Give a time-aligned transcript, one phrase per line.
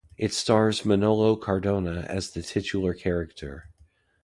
[0.17, 3.69] It stars Manolo Cardona as the titular character.